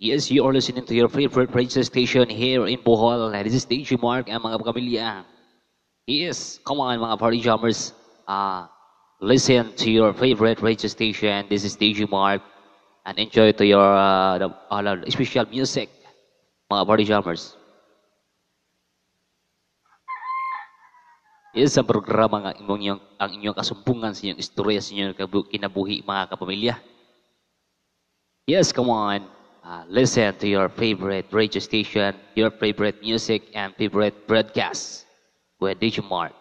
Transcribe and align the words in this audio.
Yes, 0.00 0.32
you 0.32 0.40
are 0.48 0.52
listening 0.56 0.88
to 0.88 0.96
your 0.96 1.12
favorite 1.12 1.52
radio 1.52 1.84
station 1.84 2.24
here 2.32 2.64
in 2.64 2.80
Bohol. 2.80 3.28
This 3.44 3.52
is 3.52 3.68
DJ 3.68 4.00
Mark 4.00 4.32
and 4.32 4.40
mga 4.40 4.56
pamilya. 4.64 5.28
Yes, 6.08 6.56
come 6.64 6.80
on 6.80 6.96
mga 6.96 7.20
party 7.20 7.36
jumpers. 7.36 7.92
Uh, 8.24 8.64
listen 9.20 9.76
to 9.76 9.92
your 9.92 10.16
favorite 10.16 10.64
radio 10.64 10.88
station. 10.88 11.44
This 11.52 11.68
is 11.68 11.76
DJ 11.76 12.08
Mark 12.08 12.40
and 13.04 13.20
enjoy 13.20 13.52
to 13.52 13.64
your 13.68 13.92
uh, 13.92 14.40
the, 14.40 14.48
special 15.12 15.44
music 15.52 15.92
mga 16.72 16.86
party 16.88 17.04
jumpers. 17.04 17.60
Yes, 21.52 21.76
sa 21.76 21.84
programa 21.84 22.40
nga 22.48 22.52
imong 22.56 22.80
inyong, 22.88 23.00
ang 23.20 23.30
inyong 23.36 23.56
kasumpungan 23.60 24.16
sa 24.16 24.24
inyong 24.24 24.40
istorya 24.40 24.80
sa 24.80 24.96
inyong 24.96 25.44
kinabuhi 25.52 26.00
mga 26.08 26.24
kapamilya. 26.32 26.80
Yes, 28.48 28.72
come 28.72 28.88
on. 28.88 29.39
Uh, 29.62 29.84
listen 29.88 30.34
to 30.36 30.48
your 30.48 30.68
favorite 30.68 31.26
radio 31.32 31.60
station, 31.60 32.14
your 32.34 32.50
favorite 32.50 33.00
music, 33.02 33.42
and 33.54 33.74
favorite 33.76 34.26
broadcasts 34.26 35.04
with 35.60 35.78
DJ 35.80 36.02
Mark. 36.08 36.32